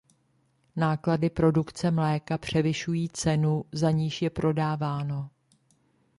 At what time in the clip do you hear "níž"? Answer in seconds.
3.91-4.21